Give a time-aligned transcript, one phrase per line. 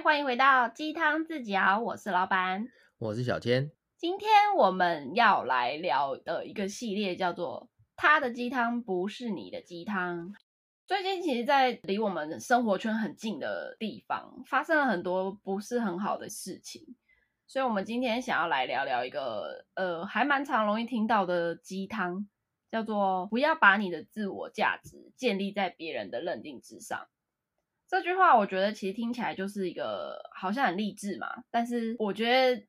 [0.00, 3.70] 嗨，欢迎回到鸡汤自己熬，我是老板，我是小千。
[3.98, 10.32] 今天我们要来聊的一个系列叫做“他的鸡汤不是你的鸡汤”。
[10.88, 16.96] 最近其实，在离我们生活圈很近的地方，发生了很多不是很好的事情，
[17.46, 22.26] 所以我们今天想要来聊聊一个呃，还蛮常容易听到的鸡汤，
[22.70, 27.06] 叫做“不要把你的自我价值建立在别人的认定之上”。
[27.90, 32.64] 这句话我觉得其实听起来就是一个好像很励志嘛，但是我觉得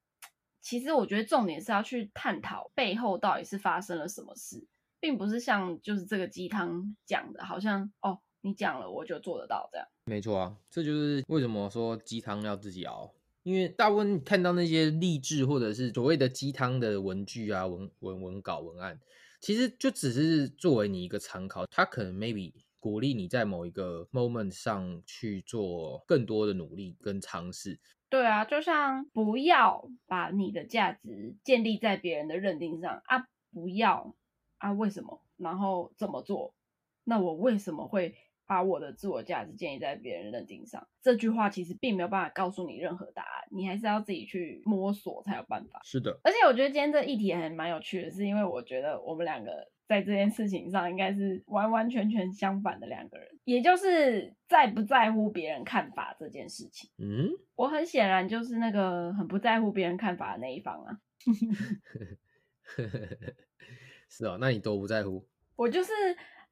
[0.62, 4.66] 其实我觉得重点是要去探讨背后到底是发生了什么事，
[5.00, 9.88] 并不是像就是这个鸡汤讲的，好像哦你讲了我就做得到这样。
[10.06, 13.14] 没错啊，这就是为什么说鸡汤要自己熬，
[13.44, 19.00] 因为大部分看到那些励志或者是所谓的鸡汤的文具啊、文文文稿、文案，
[19.40, 22.54] 其实就只是作为你一个参考，它可能 maybe。
[22.82, 27.80] 鼓励你在某一个 moment 上去做更多的努力跟尝试。
[28.10, 34.16] 对啊，就像不要把你的价值建立在别人的认定上啊，不要
[34.58, 35.22] 啊，为什么？
[35.38, 36.56] 然后怎么做？
[37.04, 38.16] 那我为什么会
[38.48, 40.88] 把我的自我价值建立在别人认定上？
[41.04, 45.80] 这句话其实并没有办法告诉你任何答案，你还是要自己去摸索才有办法。
[45.84, 49.70] 是的，而且我觉得今天这议题还蛮有趣的，是因为我觉得我们两个。
[49.92, 56.90] 在这件事情上，应该是完完全全相反的两个人，也就是在不在乎别人看法这件事情。
[56.98, 60.98] 嗯，我很显然就是那个很不在乎别人看法的那一方啊。
[64.08, 65.28] 是哦，那你都不在乎？
[65.58, 65.92] 我就是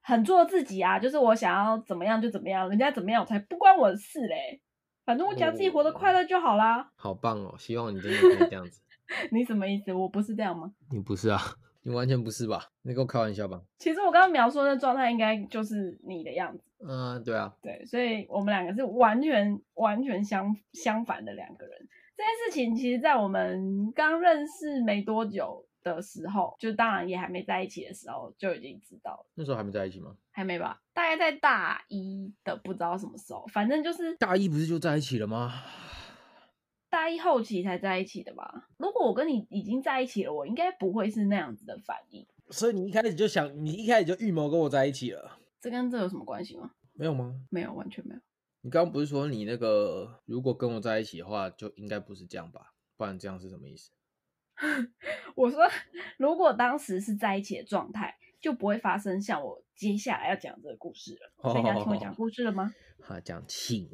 [0.02, 4.62] 很做自己啊，就是我想要怎么样就怎么样，人家怎么样我才不关我的事嘞。
[5.06, 6.92] 反正我只要自己活得快乐就好啦。
[6.96, 8.82] 好棒哦，希望你真的可以这样子。
[9.32, 9.94] 你什么意思？
[9.94, 10.74] 我不是这样吗？
[10.92, 11.40] 你不是啊。
[11.90, 12.70] 你完全不是吧？
[12.84, 13.60] 你跟我开玩笑吧？
[13.80, 16.64] 其实我刚刚描述的状态应该就是你的样子。
[16.88, 21.90] 嗯，对啊，对，所以我们两个是完全完全相相反的两个人。
[22.16, 29.26] 这件事情其实，在我们刚认识没多久的时候，就当然也还没在一起的时候，就已经知道了。
[29.34, 30.16] 那时候还没在一起吗？
[30.30, 35.52] 还没吧，大概在大一的不知道什么时候，反正就是大一不是就在一起了吗？
[36.90, 38.68] 大一后期才在一起的吧？
[38.78, 42.26] 如果我跟你已经在一起了，我应该不会是那样子的反应。
[42.50, 45.38] 所以你一开始就想，你一开始就预谋跟我在一起了。
[45.62, 46.72] 这跟这有什么关系吗？
[46.94, 47.36] 没有吗？
[47.50, 48.22] 没有，完全没有。
[48.62, 52.74] 你刚刚不是说你那个如果跟我在一起的话，就应该不是这样吧？
[52.98, 53.92] 不然这样是什么意思？
[55.36, 55.60] 我说，
[56.18, 58.16] 如果当时是在一起的状态。
[58.40, 61.52] 就不会发生像我接下来要讲这个故事了。
[61.52, 62.72] 所以你要听我讲故事了吗？
[63.02, 63.90] 好，讲请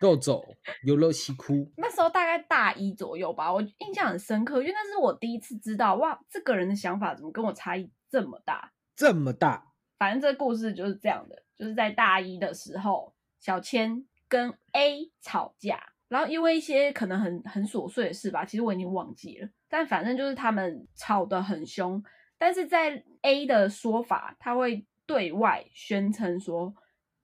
[0.00, 0.42] 够走，
[0.84, 1.70] 有乐西哭。
[1.76, 8.72] 那时候大概大一左右吧，我印象很深刻，因为那是我第一次知道，哇，这个人的想法怎么跟我差异这么大？
[8.96, 9.72] 这么大？
[9.98, 22.02] 反正这个故事就是这样的，就是在大一的时候，小千跟 A 吵架，然后因为一些可能很很琐碎的事吧，其实我已经忘记了，但反正就是他们吵得很凶。
[22.38, 26.74] 但是在 A 的说法，他会对外宣称说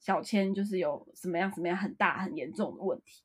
[0.01, 3.23] 小千就是有什么样什么样很大很严重的问题。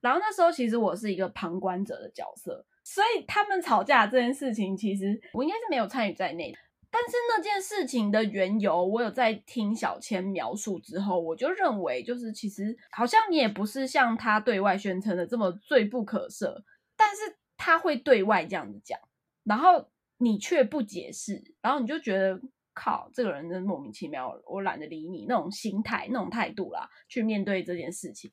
[0.00, 6.54] 然后那时候其实我是一个旁观者的角色，所以他们吵架这件事情，其实我应该是没有参与在内。
[6.90, 16.62] 但是那件事情的缘由，我有在听小千描述之后，我就认为就是其实好像你也不是像他对外宣称的这么罪不可赦，
[16.96, 18.98] 但是他会对外这样子讲，
[19.44, 19.90] 然后。
[20.22, 22.38] 你却不解释，然后你就觉得
[22.74, 28.30] 靠，这个人真莫名其妙，我懒得理你那种心态、那种态度啦，去面对这件事情。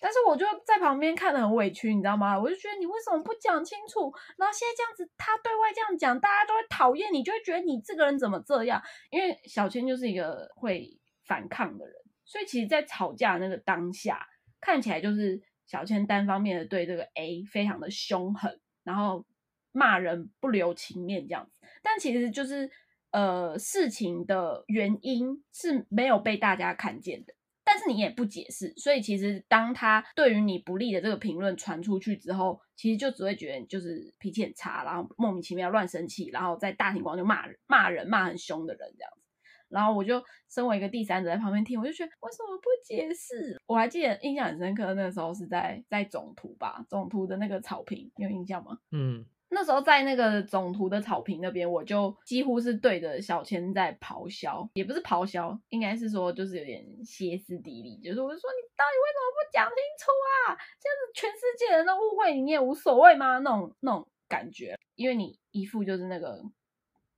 [0.00, 2.38] 但是我就在旁边看得很委屈，你知道吗？
[2.38, 4.10] 我就觉得你为什么不讲清楚？
[4.38, 8.82] 然后现在这样子，他对外这样讲，大家都会讨厌你，就会觉得你这个人怎么这样？
[9.10, 10.88] 因为小千就是一个会
[11.26, 14.26] 反抗的人，所以其实，在吵架那个当下，
[14.58, 19.26] 看起来就是小千单方面的对这个 A 非常的凶狠，然后。
[19.76, 22.70] 骂人不留情面这样子，但其实就是
[23.10, 39.22] 呃事情的原因是没有被大家看见的，但是你也不解释，所以其实当他对于你不利的这个评论传出去之后，其实就只会觉得就是脾气很差，然后莫名其妙乱生气，然后在大庭广就骂人骂人骂很凶的人这样子，
[39.68, 43.60] 然后我就身为一个第三者在旁边听，我就觉得为什么不解释？
[43.66, 48.78] 我还记得印象很深刻，那个时候是在在总图吧，总图的那个草坪，有印象吗？
[48.90, 49.24] 嗯。
[49.48, 60.58] 那时候在那个总图的草坪那边，我就几乎是对着小千在咆哮，也不是咆哮，应该是说就是有点歇斯底里，就是我就说你到底为什么不讲清楚啊？
[60.80, 63.38] 这样子全世界人都误会你，你也无所谓吗？
[63.38, 66.42] 那种那种感觉，因为你一副就是那个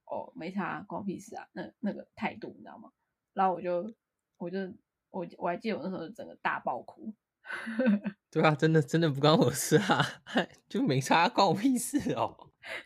[0.04, 2.90] 哦没差，关屁事啊，那那个态度你知道吗？
[3.32, 3.94] 然后我就
[4.36, 4.58] 我就
[5.10, 7.14] 我我还记得我那时候整个大爆哭。
[8.30, 10.04] 对啊，真的真的不关我事啊，
[10.68, 12.36] 就没差，关我屁事哦。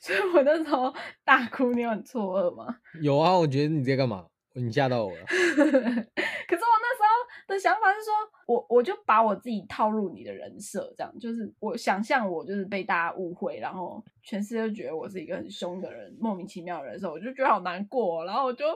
[0.01, 0.95] 所以我那时候
[1.25, 2.77] 大哭，你有很错愕吗？
[3.03, 4.27] 有啊，我觉得你在干嘛？
[4.55, 5.25] 你吓到我了。
[5.25, 8.13] 可是我那时候的想法是说，
[8.47, 18.67] 我我就把我自己套入你的人设，这样就是我想象我就是被大家误会，然后全世界都觉得我是一个很凶的人，莫名其妙的人的时候，我就觉得好难过，然后我就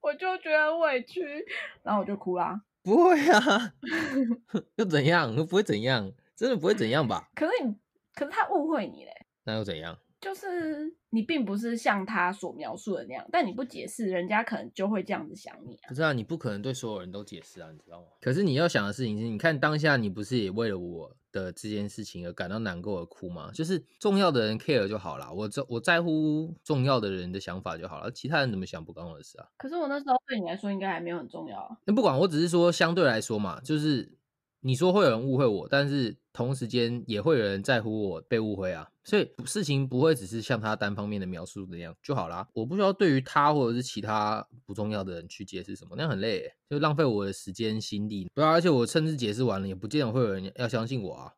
[0.00, 1.22] 我就觉得很委屈，
[1.82, 2.58] 然后我就哭啦。
[2.86, 3.74] 不会啊，
[4.76, 5.34] 又怎样？
[5.34, 7.28] 又不会怎样，真的不会怎样吧？
[7.34, 7.74] 可是你，
[8.14, 9.10] 可是他误会你嘞。
[9.44, 9.98] 那又怎样？
[10.20, 15.88] 就是你并不是像他所描述的那样，但你不解释，人家可能就会这样子想你啊。
[15.88, 18.06] 不是啊，你不可能对所有人都解释啊，你知道吗？
[18.20, 23.50] 可是你要想的事情是，你看当下你不是也为了我的这件事情而感到难过而哭吗？
[23.52, 29.46] 就是重要的人 care 就好了，我在我在乎重要的人的想法就好了，其他人怎么想不关我的事啊。
[29.58, 31.76] 可是我那时候对你来说应该还没有很重要啊。
[31.84, 34.16] 那不管，我只是说相对来说嘛，就是
[34.60, 38.86] 你说会有人误会我，但是同时间也会有人在乎我被误会啊。
[39.02, 42.46] 所以事情不会只是像他单方面的描述那样就好啦。
[42.52, 48.30] 我不需要对于他或者是其他不重要的人去解释什么，那样很累，就浪费我的时间心力。
[48.34, 51.32] 对啊，而且我甚至解释完了，也不见得会有人要相信我啊，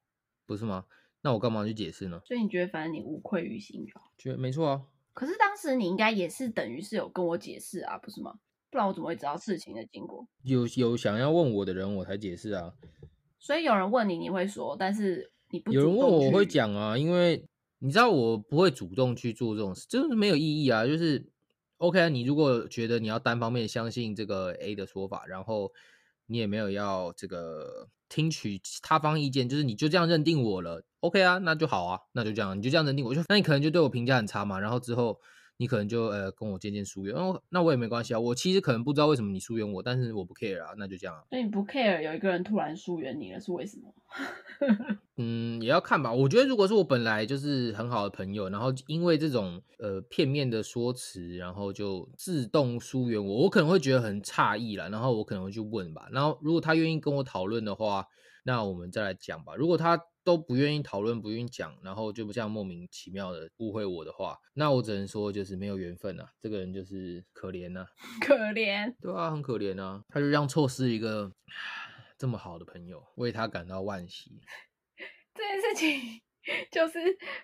[0.47, 0.87] 不是吗？
[1.23, 2.21] 那我干嘛去解释呢？
[2.25, 4.11] 所以你觉得反正你无愧于心就好？
[4.19, 4.83] 觉得没错啊。
[5.15, 8.35] 可是当时你应该也是等于是有跟我解释啊，不是吗？
[8.71, 10.27] 不然我怎么会知道事情的经过？
[10.43, 12.73] 有有想要问我的人，我才解释啊。
[13.39, 17.47] 所以有人问你，你会说，但是你不有人问我，我会讲啊，因为
[17.79, 20.87] 你知道我不会主动去做这种事，就是没有意义啊。
[20.87, 21.31] 就是
[21.79, 25.73] OK 啊，你如果觉得你要单方面相信这个 A 的说法，然后
[26.27, 35.21] 你也没有要这个听取他方意见，就是你就这样认定我了，OK 啊，那就好啊，那就这样，你就这样认定我，就那你可能就对我评价很差嘛，然后之后
[35.59, 41.23] 你可能就呃跟我渐渐疏远，哦，那我也没关系啊，我其实可能不知道为什么你疏远我，但是我不 care 啊，那就这样啊。
[41.29, 43.93] 所以你不 care 有一个人突然疏远你了，是为什么？
[45.19, 46.13] 嗯，也要看吧。
[46.13, 54.89] 我觉得如果是我本来就是很好的朋友，然后因为这种呃片面的说辞，然后就自动疏远我，我可能会觉得很诧异啦。
[54.89, 56.09] 然后我可能会去问吧。
[56.13, 58.07] 然后如果他愿意跟我讨论的话，
[58.49, 59.55] 那我们再来讲吧。
[59.55, 66.27] 如果他都不愿意讨论，不愿意讲，然后就不像莫名其妙的误会我的话，那我只能说就是没有缘分啊。
[66.41, 67.87] 这个人就是可怜呐、
[68.27, 68.95] 可怜。
[69.03, 70.03] 对啊，很可怜啊。
[70.09, 71.31] 他就让错失一个
[72.17, 74.41] 这么好的朋友，为他感到惋惜。
[75.35, 76.23] 这件事情
[76.73, 76.99] 就是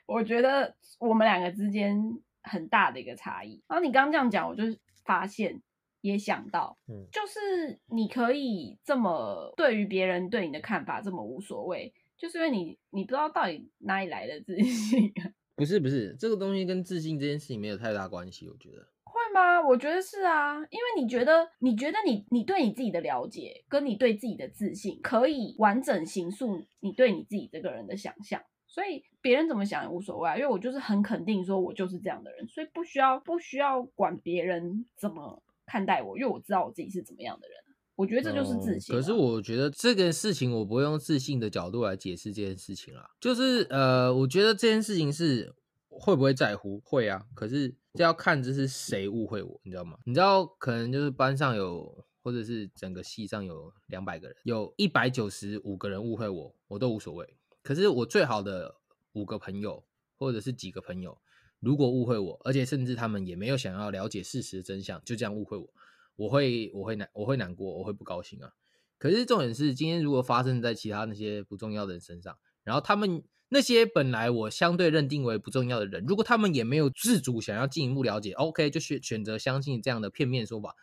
[0.06, 2.00] 我觉得我们两个之间
[2.44, 3.62] 很大的一个差异。
[3.68, 4.62] 然后你刚刚这样讲，我就
[5.04, 5.60] 发现
[6.04, 15.32] 也想到，嗯就是你可以这么对于别人对你的看法这么无所谓，就是因为你你不知道到底哪里来的自信啊。
[15.56, 18.86] 不是不是，这个东西跟自信这件事情没有太大关系，我觉得。
[19.04, 19.62] 会吗？
[19.66, 28.42] 我觉得是啊，因为你觉得，你觉得你你对你自己的了解，跟你对自己的自信，可以完整形塑你对你自己这个人的想象。
[28.66, 37.56] 所以别人怎么想也无所谓啊，因为我就是很肯定说我就是这样的人，所以不需要不需要管别人怎么看待我，因为我知道我自己是怎么样的人。
[37.96, 43.08] 我觉得这就是自信啊、哦可是我觉得这件事情，我不会用自信的角度来解释这件事情啦。
[43.20, 45.54] 就是呃，我觉得这件事情是
[45.88, 47.24] 会不会在乎，会啊。
[47.34, 49.96] 可是这要看这是谁误会我，你知道吗？
[50.06, 57.36] 你知道可能就是班上有，或者是整个系上有两百个人，有一百九十五个人误会我，我都无所谓。
[57.62, 58.74] 可是我最好的
[59.12, 59.84] 五个朋友，
[60.18, 61.16] 或者是几个朋友，
[61.64, 65.68] 如果误会我，而且甚至他们也没有想要了解事实真相，就这样误会我，
[66.16, 68.52] 我会我会难我会难过，我会不高兴啊。
[68.98, 80.74] 可是重点是，今天如果发生在其他那些不重要的人身上，然后他们那些本来我相对认定为不重要的人，如果他们也没有自主想要进一步了解，OK，就选选择相信这样的片面说法，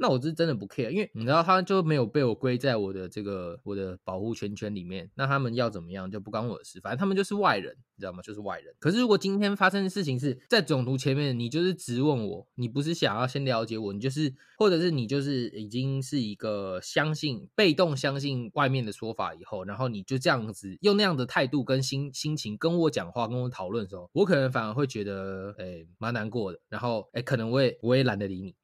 [0.00, 8.22] 那我是真的不 care，因为你知道他就没有被我归在我的这个我的保护圈圈里面，那他们要怎么样就不关我的事，反正他们就是外人，你知道吗？
[8.22, 8.72] 就是外人。
[8.78, 28.54] 可是如果今天发生的事情是在总图前面，你就是质问我，你不是想要先了解我，你就是或者是你就是已经是一个相信被动相信外面的说法以后，然后你就这样子用那样的态度跟心心情跟我讲话，跟我讨论的时候，我可能反而会觉得诶蛮难过的，然后诶可能我也我也懒得理你。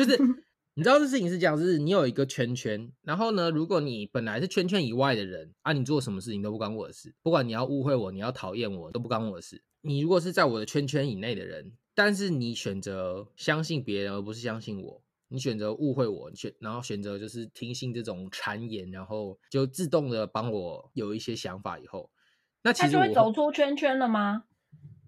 [0.00, 0.16] 就是
[0.74, 9.62] 你知道这事情是这样，就是你有一个圈圈，然后呢，如果你本来是圈圈以外的人啊，你做什么事情都不关我的事，不管你要误会我，你要讨厌我，都不关我的事。
[9.82, 22.10] 你如果是在我的圈圈以内的人，但是你选择相信别人而不是相信我，你选择误会我，你选然后选择就是听信这种谗言，然后就自动的帮我有一些想法以后，
[22.62, 24.44] 那其他就实会走出圈圈了吗？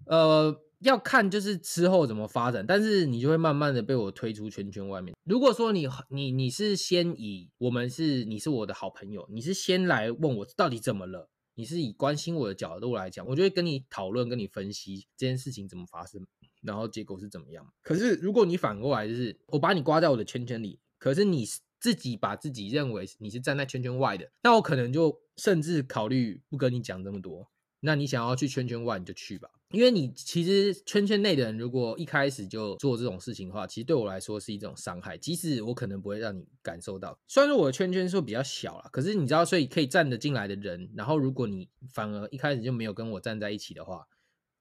[0.05, 5.15] 呃，要看就是之后怎么发展，但是你就会慢慢的被我推出圈圈外面。
[5.23, 16.25] 如果说你你你是先以我们是你是我的好朋友，你是先来问我到底怎么了，你是以关心我的角度来讲，我就会跟你讨论，跟你分析这件事情怎么发生，
[16.61, 17.65] 然后结果是怎么样。
[17.81, 21.45] 可是如果你反过来就是我把你刮在我的圈圈里，可是你
[21.79, 27.49] 自己把自己认为你是站在圈圈外的，那我可能就甚至考虑不跟你讲这么多。
[27.85, 29.49] 那你想要去圈圈外，你就去吧。
[29.73, 35.17] 因为你其实圈圈内的人，如果一开始就做这种事情的话，其实对我来说是一种伤害。
[35.17, 44.07] 即使我可能不会让你感受到，虽然说我的圈圈是比较小了，可是你知道，所以可以站得进来的人，然后如果你反而一开始就没有跟我站在一起的话，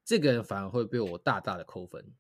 [0.03, 2.15] 这个人反而会被我大大的扣分。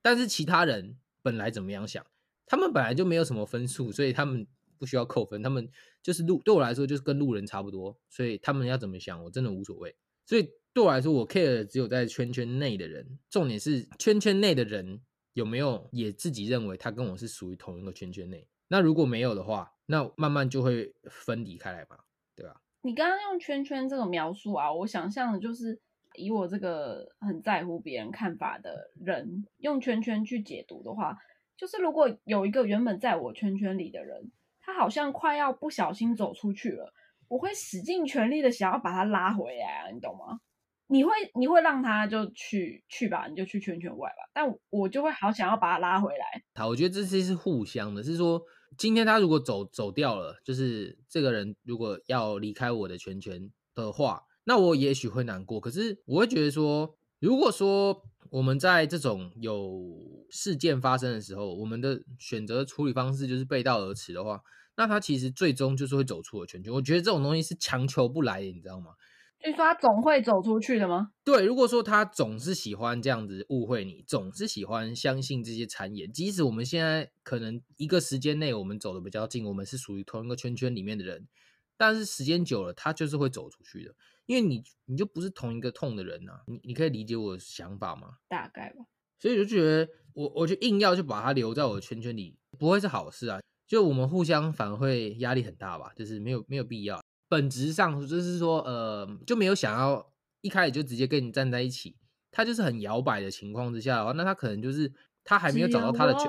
[0.00, 2.06] 但是其他人本来怎么样想，
[2.46, 4.46] 他们本来就没有什么分数，所以他们
[4.78, 5.68] 不需要扣分，他们
[6.00, 9.96] 就是路对我来说就是跟路人差不多，所以他们要怎么想，我真的无所谓。
[10.24, 13.18] 所以对我来说，我 care 只有在圈圈内的人。
[13.30, 15.00] 重点是圈圈内的人
[15.32, 18.46] 有没有也自己认为他跟我是属于同一个圈圈内。
[18.68, 22.00] 那如果没有的话，那慢慢就会分离开来嘛，
[22.34, 22.60] 对吧？
[22.82, 25.80] 你刚刚用圈圈这个描述啊，我想象的就是
[26.14, 31.16] 以我这个很在乎别人看法的人，用圈圈去解读的话，
[31.56, 34.30] 就是如果有一个原本在我圈圈里的人，
[34.60, 36.92] 他好像快要不小心走出去了。
[37.28, 40.40] 我会使尽全力的想要把他拉回来啊，你懂吗？
[40.88, 44.30] 你会你会让他就去去吧，你就去圈圈外吧。
[44.32, 46.42] 但我就会好想要把他拉回来。
[46.54, 48.40] 好，我觉得这些是互相的，是说
[48.78, 55.60] 今天他如果走走掉了，就是这个人如果要离开我的圈圈的话，那我也许会难过。
[55.60, 64.40] 可是我会觉得说，如果说我们在这种有事件发生的时候，我们的选择处理方式就是背道而驰的话。
[64.78, 66.70] 那他其实最终就是会走出了圈圈。
[66.70, 68.90] 我觉得这种东西是强求不来的，你知道吗？
[69.38, 71.12] 就说他总会走出去的吗？
[71.22, 81.28] 对，如果说他总是喜欢这样子误会你，总是喜欢相信这些谗言，即使我们现在可能一个时间内我们走的比较近，我们是属于同一个圈圈里面的人，
[81.76, 83.94] 但是时间久了，他就是会走出去的，
[84.26, 86.40] 因为你你就不是同一个痛的人呐。
[86.46, 88.16] 你你可以理解我的想法吗？
[88.28, 88.86] 大概吧。
[89.18, 93.40] 所以就觉得我我就硬要去把他留在我的圈圈里，不会是好事啊。
[93.66, 97.00] 就我们互相反而会压力很大吧，就是没有没有必要。
[97.28, 101.96] 本质上就是说，呃，就没有想要一开始就直接跟你站在一起。
[102.30, 104.92] 他就是很摇摆的情况之下的话，那他可能就是
[105.24, 106.26] 他还没有找到他的圈，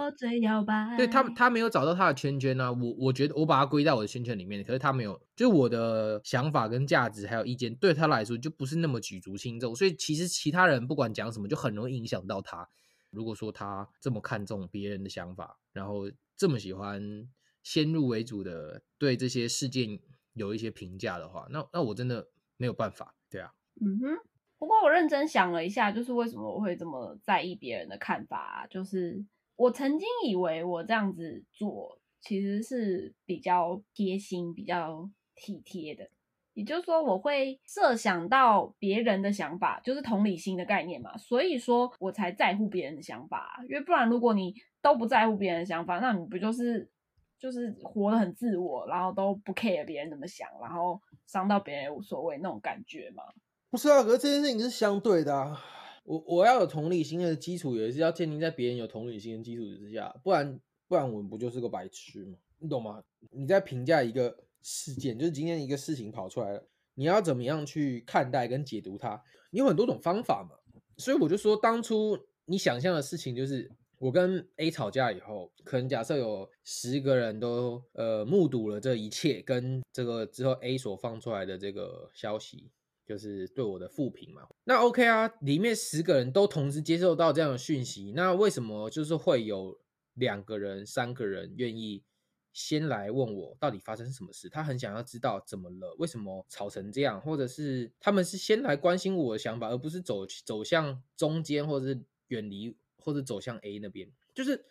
[0.97, 2.71] 对他他没有找到他的圈圈呢。
[2.73, 12.67] 我我觉得我把他归在我的圈圈里面，可是他没有，就我的想法跟价值还有意见对他来说就不是那么举足轻重，所以其实其他人不管讲什么，就很容易影响到他。
[13.11, 16.09] 如果说他这么看重别人的想法，然后。
[16.39, 17.27] 这么喜欢
[17.63, 19.99] 先入为主的对这些事件
[20.37, 23.51] 有一些评价的话，那那我真的没有办法，对啊。
[23.81, 24.17] 嗯哼。
[24.59, 28.65] 不过我认真想了一下，就是为什么我会这么在意别人的看法？
[28.71, 29.23] 就是
[29.55, 36.09] 我曾经以为我这样子做其实是比较贴心、比较体贴的，
[36.55, 41.15] 也就是说我会设想到别人的想法，就是同理心的概念嘛。
[41.15, 46.89] 所以说我才在乎别人的想法，因为不然如果你都不在乎别人的想法，那你不就是
[47.39, 53.23] 就是活得很自我，然后都不 care 别人怎么想，然后伤到别人也无所谓那种感觉嘛？
[53.69, 55.63] 不是啊，可是这件事情是相对的啊。
[56.03, 62.37] 我我要有同理心的基础，也是要建立在别人有同理心的基础之下，不然不然我们不就是个白痴吗？
[62.59, 63.03] 你懂吗？
[63.31, 69.21] 你在评价一个事件，就是今天一个事情跑出来了，你要怎么样去看待跟解读它？
[69.51, 70.55] 你有很多种方法嘛。
[70.97, 73.71] 所以我就说，当初你想象的事情就是。
[73.99, 82.69] 我跟 A 吵架以后，可能假设有十个人都呃目睹了这一切，跟这个之后 A 所放出来的这个消息，
[83.05, 84.47] 就是对我的复评嘛。
[84.65, 89.79] 那 OK 啊，里面十个人都同时接受到这样的讯息，那为什么就是会有
[90.13, 92.03] 两个人、三个人愿意
[92.53, 94.47] 先来问我到底发生什么事？
[94.47, 102.77] 他很想要知道怎么了，为什么吵成这样，或者是他们是先来关心我的想法，而不是走走向中间，或者是远离。
[103.07, 104.65] 或者走向 A 那边，就是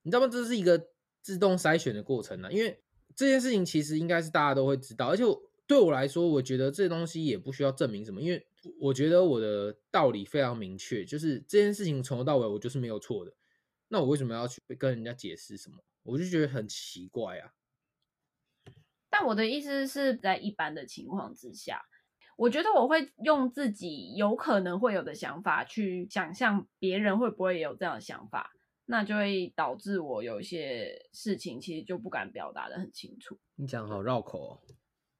[0.00, 0.26] 你知道吗？
[0.26, 0.88] 这是一个
[1.20, 2.50] 自动筛选的过程呢。
[2.50, 2.80] 因为
[3.14, 5.22] 这件事情其实应该是大家都会知道，而且
[5.66, 8.46] 对我来说，我觉得这东西也不需要证明什么，因为
[8.80, 13.34] 我觉得我的道理非常明确，就是这件事情从头到尾我就是没有错的。
[13.88, 15.84] 那我为什么要去跟人家解释什么？
[16.04, 17.52] 我就觉得很奇怪啊。
[19.10, 21.84] 但我的意思是在一般的情况之下。
[22.38, 28.52] 我觉得我会用自己有可能会有的想法去想象别人会不会有这样的想法，
[28.86, 33.36] 那就会导致我有一些事情其实就不敢表达的很清楚。
[33.56, 34.58] 你讲好绕口哦，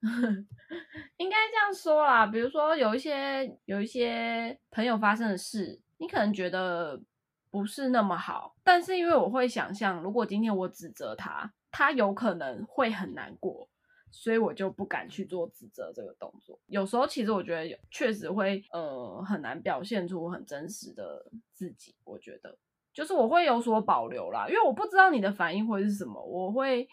[1.19, 7.03] 应该这样说啦，比如说有一些有一些朋友发生的事，你可能觉得
[7.51, 13.69] 不是那么好，但是因为我会想象，如果今天我指责他，他有可能会很难过，
[14.11, 16.59] 所以我就不敢去做指责这个动作。
[16.67, 22.57] 有时候其实我觉得确实会呃很难表现出很真实的自己，我觉得
[22.93, 26.89] 就是我会有所保留啦，因为我不知道你的反应会是什么，我会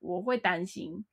[0.00, 1.04] 我会担心。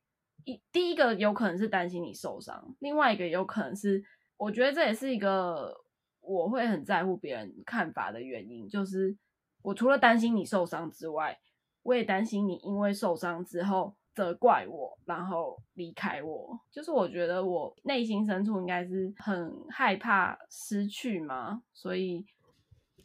[0.44, 4.04] 一第一个有可能是担心你受伤，另外一个有可能是，
[4.38, 5.76] 我觉得这也是一个
[6.22, 9.18] 我会很在乎别人看法的原因，就是
[9.64, 11.40] 我除了担心你受伤之外，
[11.82, 16.58] 我也担心你因为受伤之后责怪我，然后离开我。
[16.72, 22.26] 就是我觉得我内心深处应该是很害怕失去嘛，所以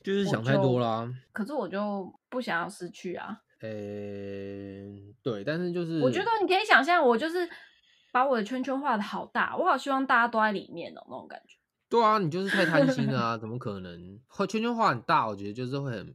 [0.03, 1.13] 就是想太多啦。
[1.33, 3.43] 可是我就不想要失去啊。
[3.61, 3.69] 呃，
[5.23, 7.47] 对，但是就是我觉得你可以想象，我就是
[8.11, 11.57] 把我的圈圈画的好大，我好希望大家都在里面哦，那种感觉。
[11.91, 13.37] 对啊，你就是太贪心了啊！
[13.39, 14.19] 怎么可能？
[14.29, 16.15] 画圈圈画很大，我觉得就是会很，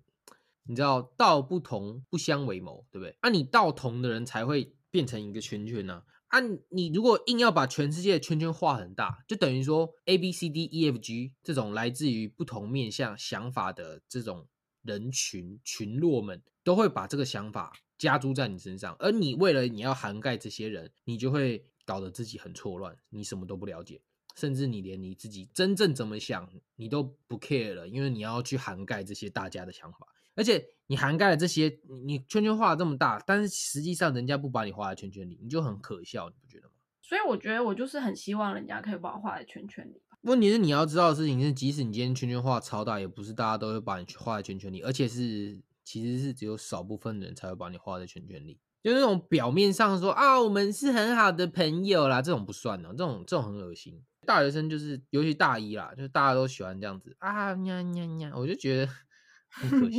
[0.64, 3.16] 你知道，道不同不相为谋，对不对？
[3.20, 6.04] 啊，你道同的人才会变成一个圈圈呢。
[6.28, 14.48] 啊，你如果硬要把全世界的圈圈画很大，就等于说 A B C D E F G 这种来自于不同面向想法的这种。
[14.86, 24.04] 人群群落们都会把这个想法加诸在你身上，而你为了你要涵盖这些人，你就会搞得自己很错乱，你什么都不了解，
[24.36, 36.74] 甚至你连你自己真正怎么想你都不 care 了，因为你要去涵盖这些大家的想法，而且你涵盖了这些，你圈圈画这么大，但是实际上人家不把你画在圈圈里，你就很可笑，你不觉得吗？
[37.02, 40.02] 所以我觉得我就是很希望人家可以把我画在圈圈里。
[40.22, 48.60] 问题是你要知道的事情是，即使你今天圈圈画超大，也不是大家都会把你画在圈圈里，而且是其实是只有少部分人才会把你画在圈圈里。
[48.84, 54.04] 就那种表面上说啊，我们是很好的朋友啦，这种不算哦，这种这种很恶心。
[54.26, 58.92] 大学生就是，尤其大一啦，就大家都喜欢这样子啊，呀呀呀，我就觉得。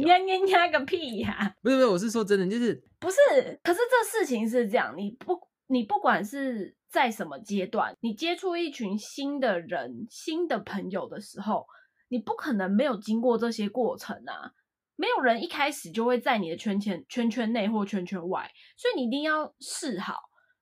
[0.06, 1.54] 呀呀呀个屁呀！
[1.62, 3.16] 不是不是，我是说真的，就是不是。
[3.62, 5.38] 可是这事情是这样，你不
[5.68, 6.74] 你不管是。
[6.88, 11.66] 在什么阶段，你接触一群新的人、新的朋友的时候，
[12.08, 14.52] 你不可能没有经过这些过程啊！
[14.94, 20.14] 没有人一开始就会在你的圈圈圈圈内或圈圈外，所以你一定要试好。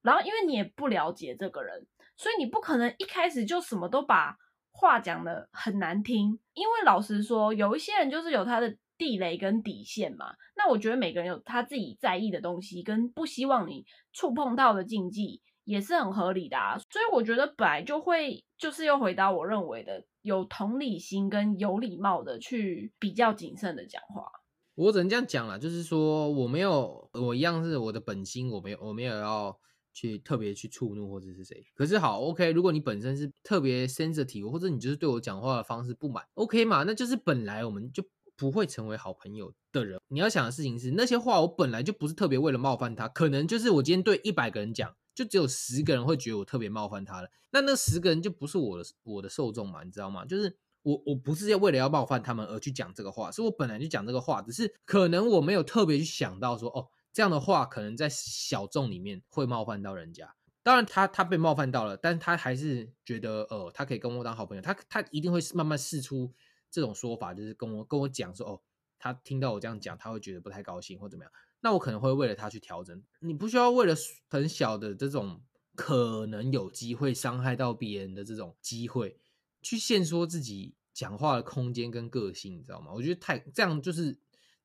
[0.03, 4.37] 然后，因为你也不了解这个人，所以你不可能一开始就什么都把
[4.73, 6.41] 话讲的很难听。
[6.55, 10.35] 因为老实说，有一些人就是有他的地雷跟底线嘛。
[10.57, 15.41] 那我觉得每个人有他自己在意的东西，跟不希望你触碰到的禁忌。
[15.67, 24.27] 也是很合理的啊，所以我觉得本来就会就是又回到我认为的有同理心跟有礼貌的去比较谨慎的讲话。
[24.75, 29.59] 我只能这样讲了，就是说我没有我一样是我的本心，我没有我没有要
[29.95, 31.65] 去特别去触怒或者是谁。
[31.75, 38.05] 可是好，OK，如果你本身是特别 sensitive，或者你就是对我讲话的方式不满，OK 嘛，那就是本来我们就
[38.37, 40.01] 不会成为好朋友的人。
[40.09, 44.95] 你要想的事情是那些话我本来就不是特别为了冒犯他，可能就是我今天对一百个人讲。
[45.15, 50.25] 就只有十个人会觉得我特别冒犯他了，那那十个人就不是我的我的受众嘛，你知道吗？
[50.25, 60.35] 就是我我不是要为了要冒犯他们而去讲这个话，是我本来就讲这个话，只是可能我没有特别去想到说，哦，这样的话可能在小众里面会冒犯到人家。
[60.65, 66.33] 当然他他被冒犯到了，但他还是觉得，呃，他可以跟我当好朋友，他他一定会慢慢试出
[66.75, 68.61] 这种说法，就是跟我跟我讲说，哦，
[68.99, 71.33] 他听到我这样讲，他会觉得不太高兴或怎么样。
[71.61, 73.95] 那我可能会为了他去调整，你不需要为了
[74.29, 75.41] 很小的这种
[75.77, 79.17] 可能有机会伤害到别人的这种机会，
[79.63, 82.93] 去限缩自己讲话的空间跟个性，你知道吗？
[82.93, 84.19] 我觉得太这样就是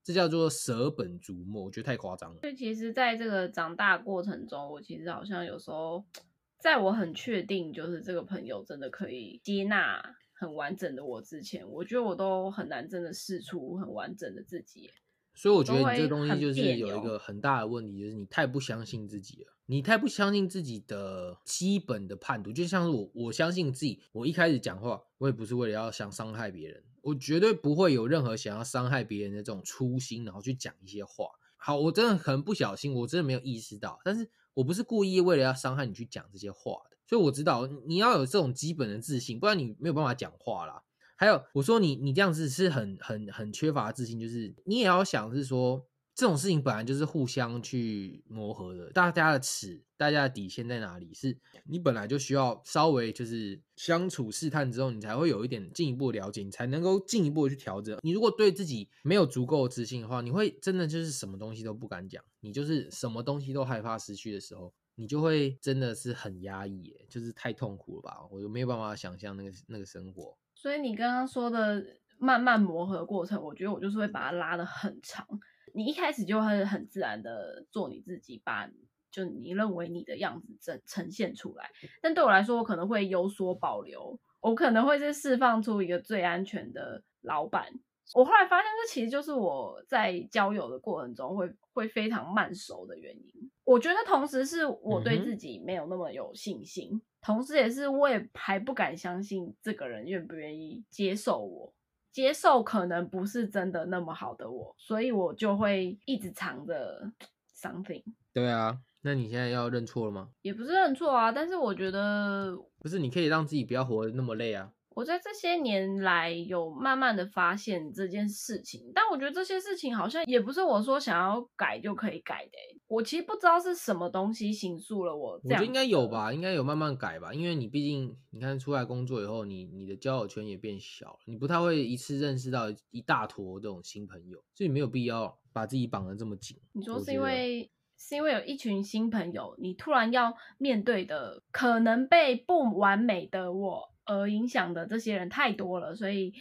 [0.03, 2.39] 这叫做舍本逐末，我觉得太夸张了。
[2.41, 6.03] 所以其实，在这个长大过程中，我其实好像有时候，
[6.59, 14.89] 在我很确定就是这个朋友真的可以接纳很完整的我之前，我觉得我都很难真的试出很完整的自己。
[15.35, 22.51] 所以我觉得你这个东西就是有一个很大的问题，就是你太不相信自己了，你太不相信自己的基本的判读。
[22.51, 31.27] 就像是我，我相信自己，我一开始讲话，我也不是为了要想伤害别人，我绝对不会有任何想要伤害别人的这种初心，然后去讲一些话。
[31.55, 36.88] 好，我真的很不小心，我真的没有意识到，但是我不是故意为了要伤害你去讲这些话的。
[37.09, 40.83] 所以我知道你要有这种基本的自信，不然你没有办法讲话啦。
[41.15, 51.11] 还有，我说你你这样子是很很很缺乏自信，就是你也要想是说这种事情本来就是互相去磨合的，大家的尺，大家的底线在哪里？
[51.15, 57.97] 是你本来就需要稍微就是相处试探之后，你才会有一点进一步了解，你才能够进一步去调整。
[58.03, 68.17] 你如果对自己没有足够自信的话，你会真的就是什么东西都不敢讲，你就是什么东西都害怕失去的时候，你就会真的是很压抑，就是太痛苦了吧？
[68.29, 70.37] 我就没有办法想象那个那个生活。
[70.53, 71.81] 所以你刚刚说的
[72.17, 75.25] 慢慢磨合的过程，我觉得我就是会把它拉的很长。
[75.73, 78.69] 你一开始就会很自然的做你自己，把
[79.09, 81.69] 就你认为你的样子呈呈现出来。
[82.01, 87.71] 但对我来说，我可能会有所保留，我可能会是释放出一个最安全的老板。
[88.13, 93.48] 我后来发现，这其实就是我在交友的过程中会会非常慢熟的原因。
[93.69, 101.71] 我觉得同时是我对自己没有那么有信心，同时也是我也还不敢相信这个人愿不愿意接受我。
[102.11, 107.11] 接受可能不是真的那么好的我，所以我就会一直藏着
[107.55, 108.03] something。
[108.33, 110.31] 对啊，那你现在要认错了吗？
[110.41, 114.71] 也不是认错啊，但是我觉得不是，你可以让自己不要活得那么累啊。
[114.99, 122.51] 我在这些年来有慢慢的发现这件事情，但我觉得这些事情好像也不是我说想要改就可以改的。
[122.85, 125.39] 我其实不知道是什么东西形塑了我。
[125.41, 136.57] 我觉得应该有吧，应该有慢慢改吧，因为你毕竟你看出来工作以后，你你的交友圈也变小了，你不太会一次认识到一大坨这种新朋友，所以没有必要把自己绑得这么紧。
[136.73, 143.88] 你说是因为是因为有一群新朋友，你突然要面对的可能被不完美的我。
[144.09, 146.33] 而影响的这些人太多了，所以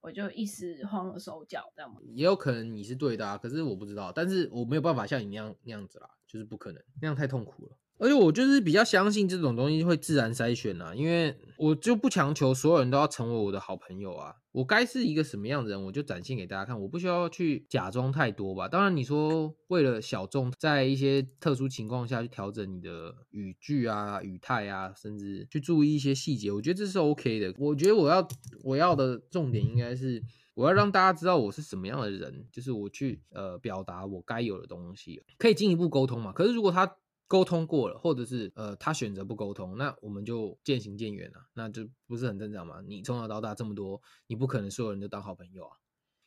[0.00, 1.96] 我就一时慌了手脚，这样？
[2.14, 7.78] 也有可能你是对的啊，可是我不知道，但是我没有办法像你那样那样子啦，就是不可能，那样太痛苦了。
[8.02, 14.34] 而且我就是比较相信这种东西会自然筛选啊，因为我就不强求所有人都要成为我的好朋友啊。
[14.50, 18.66] 我该是一个什么样的人，我就展现给大家看，我不需要去假装太多吧。
[18.66, 27.54] 当然，你说为了小众，在一些特殊情况下去调整你的语句啊、语态啊，甚至去注意一些细节，我觉得这是 OK 的。
[27.56, 28.26] 我觉得我要
[28.64, 30.20] 我要的重点应该是，
[30.54, 36.32] 我要让大家知道我是什么样的人，就是我去呃表达我该有的东西，可以进一步沟通嘛。
[36.32, 36.96] 可是如果他
[37.32, 42.82] 沟通过了，或者是呃他选择不沟通，那我们就渐行渐远了，那就不是很正常吗？
[42.86, 45.78] 你从小到大这么多，你不可能所有人都当好朋友啊。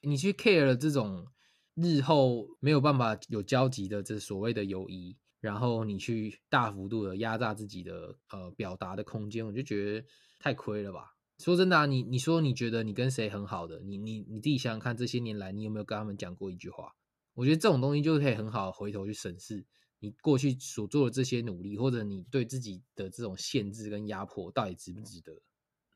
[0.02, 1.28] 你去 care 了这种
[1.76, 10.08] 日后没有办法有交集的这所谓的友谊，然后你去大幅度的压榨自己的呃表达的空间，我就觉得
[10.40, 11.14] 太亏了吧。
[11.38, 16.96] 说真的啊，你你说你觉得你跟谁很好的，你你你自己想想看，这些年来你有没有跟他们讲过一句话？
[17.36, 19.68] 我觉得这种东西就可以很好回头去审视。
[20.06, 25.34] 你过去所做的这些努力，或者你对自己的这种限制跟压迫，到底值不值得？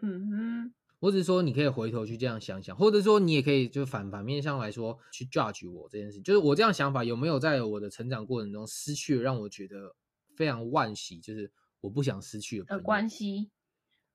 [0.02, 9.96] 嗯哼，或者是说，你可以回头去这样想想，或者说你也可以就反反面上来说去 judge 我这件事，就是我这样想法有没有在我的成长过程中失去了让我觉得
[10.36, 13.52] 非常惋惜，就是我不想失去的关系。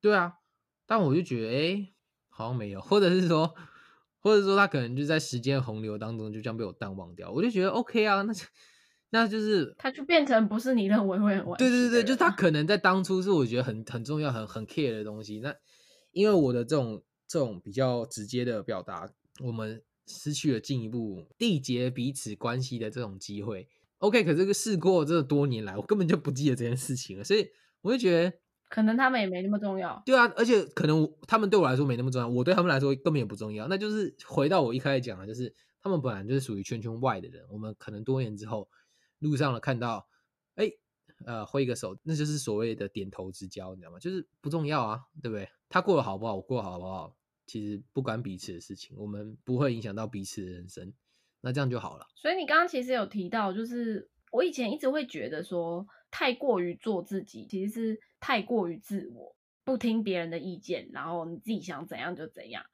[0.00, 0.34] 对啊，
[0.86, 1.92] 但我就觉得，哎，
[2.30, 3.54] 好像没有， 或者是说，
[4.18, 8.32] 或者说他可能就在时间洪流当中就这样被我淡忘掉，我就觉得 OK 啊，那
[9.10, 11.56] 那就是他就变成不是你认为会很完。
[11.56, 15.38] 对对对就是他可能在当初是我觉得很很重要、很很 care 的东西。
[15.38, 15.54] 那
[16.10, 19.08] 因为我的这种这种比较直接的表达，
[19.40, 23.68] 我们失去了进一步缔结彼此关系的这种机会。
[23.98, 27.48] OK，可这个事过这多年来，我根本就不记得这件事情了，所以
[27.82, 28.36] 我就觉得
[28.68, 30.02] 可能他们也没那么重要。
[30.04, 33.68] 对啊，而且可能他们对我来说没那么重要，我对他们来说根本也不重要。
[33.68, 38.68] 那就是回到我一开始讲的，就是他们本来就是属于圈圈外的人，我们可能多年之后。
[39.24, 40.06] 路上了看到，
[40.56, 40.70] 哎，
[41.24, 43.98] 呃，挥个手，那就是所谓的点头之交，你知道吗？
[43.98, 45.48] 就是不重要啊，对不对？
[45.70, 50.92] 他过得好不好，我过得好不好，其实不关彼此的事情，我们不会影响到彼此的人生，
[51.40, 52.06] 那这样就好了。
[52.14, 59.34] 所以你刚刚其实有提到，就是我以前一直会觉得说，太过于做自己，其实是太过于自我，
[59.64, 62.64] 不听别人的意见，然后你自己想怎样就怎样。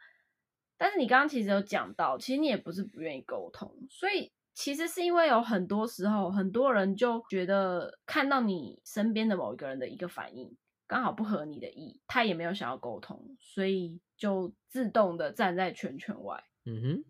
[0.76, 4.32] 但是你刚刚其实有讲到，其实你也不是不愿意沟通，所以。
[4.62, 10.54] 其实是因为有很多时候，很多人就觉得看到你身边的某一个人的一个反应
[10.86, 16.44] 刚好不合你的意，他也没有想要沟通，所以就自动的站在圈圈外。
[16.66, 17.04] 嗯哼，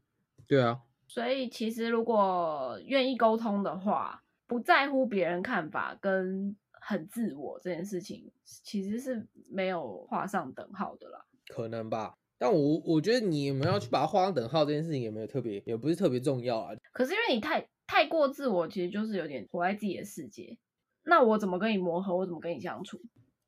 [0.47, 0.83] 对啊。
[1.09, 11.27] 所以其实如果愿意沟通的话，不在乎别人看法跟很自我这件事情，其实是没有画上等号的啦。
[11.49, 12.17] 可能吧。
[12.41, 16.71] 但我我觉得你有没有去把它画上等号这件事情也没有特别，也不是特别重要啊。
[16.91, 20.57] 可是因为你太太过自我，其实就是有点活在自己的世界。
[21.05, 22.17] 那我怎么跟你磨合？
[22.17, 22.99] 我怎么跟你相处？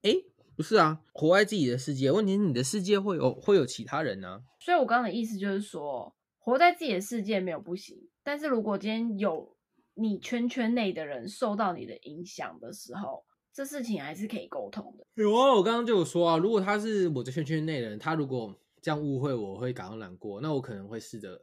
[0.02, 0.12] 哎，
[0.54, 2.10] 不是啊，活在自己的世界。
[2.10, 4.42] 问题是你的世界会有会有其他人呢。
[4.60, 7.96] 所以我刚刚的意思就是说，活在自己的世界没有不行。
[8.22, 9.56] 但是如果今天有
[9.94, 13.24] 你圈圈内的人受到你的影响的时候，
[13.54, 15.04] 这事情还是可以沟通的。
[15.14, 21.40] 有啊，我刚刚就有说啊，如果他是我的圈圈内的人，他如果这样误会我会感到难过，那我可能会试着，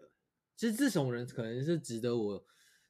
[0.55, 2.45] 其实这种人可能是值得我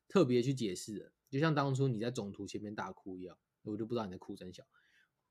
[0.08, 4.64] 特别去解释的，就像当初你在总图前面大哭一样，我就不知道你在哭真小，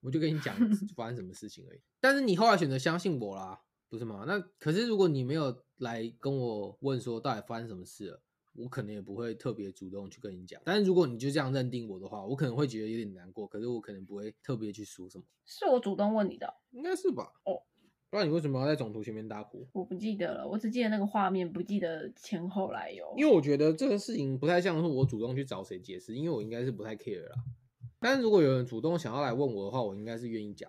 [0.00, 0.56] 我就跟你讲
[0.94, 1.80] 发生什么事情而已。
[2.00, 4.24] 但是你后来选择相信我啦，不是吗？
[4.24, 8.22] 那可是如果你没有来跟我问说到底发生什么事了，
[8.54, 10.62] 我可能也不会特别主动去跟你讲。
[10.64, 15.24] 但是如果你就这样认定我的话，我可能会觉得有点难过，可是我可能不会特别去说什么。
[15.44, 17.32] 是我主动问你的，应该是吧？
[17.44, 17.62] 哦，
[18.18, 19.64] 不然你为什么要在总图前面大哭？
[19.72, 23.14] 我不记得了，我只记得那个画面，不记得前后来由。
[23.16, 27.36] 因为我觉得这个事情不太像是我主动去找谁解释，因为我应该是不太 care 啦。
[28.00, 30.68] 但是如果有人主动想要来问我的话，我应该是愿意讲。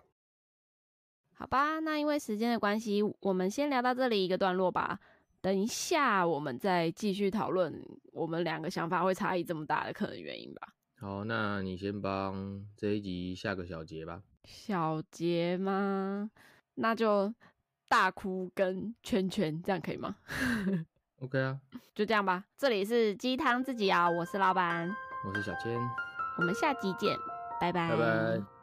[1.34, 5.00] 好吧，那因为时间的关系，我们先聊到这里一个段落吧。
[5.42, 7.84] 等一下，我们再继续讨论
[8.14, 10.76] 我们两个想法会差异这么大的可能原因吧。
[11.00, 14.22] 好，那你先帮这一集下个小结吧。
[14.46, 16.30] 小结吗？
[16.80, 17.34] 那就
[17.88, 20.16] 大哭跟圈圈，这样可以吗？
[21.22, 21.60] OK 啊，
[21.94, 22.46] 就这样吧。
[22.58, 24.90] 这里是鸡汤自己熬，我是老板，
[25.28, 25.78] 我是小千，
[26.38, 27.18] 我们下集见，
[27.60, 28.59] 拜拜，拜拜。